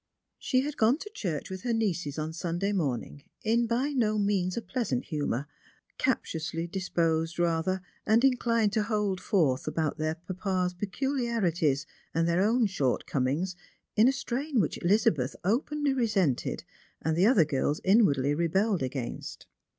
She 0.39 0.61
had 0.61 0.77
gone 0.77 0.97
to 0.97 1.11
church 1.13 1.49
witii 1.51 1.61
her 1.61 1.73
nieces 1.73 2.17
on 2.17 2.33
Sunday 2.33 2.71
morning 2.71 3.23
in 3.43 3.67
by 3.67 3.89
no 3.89 4.17
means 4.17 4.57
a 4.57 4.61
pleasant 4.63 5.05
hiimour, 5.11 5.45
captiously 5.99 6.65
disposed 6.65 7.37
rather, 7.37 7.83
and 8.03 8.25
inclined 8.25 8.73
to 8.73 8.81
hold 8.81 9.21
forth 9.21 9.67
about 9.67 9.99
their 9.99 10.15
papa's 10.15 10.73
pecuiarities 10.73 11.85
and 12.15 12.27
their 12.27 12.41
own 12.41 12.65
shortcomings 12.65 13.55
in 13.95 14.07
a 14.07 14.11
strain 14.11 14.59
which 14.59 14.81
Elizabeth 14.83 15.35
openly 15.43 15.93
resented, 15.93 16.63
and 17.03 17.15
the 17.15 17.27
other 17.27 17.45
girls 17.45 17.79
inwardly 17.83 18.33
rebelled 18.33 18.81
agairtst. 18.81 19.45